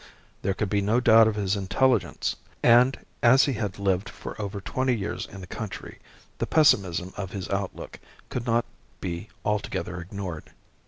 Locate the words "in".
5.27-5.41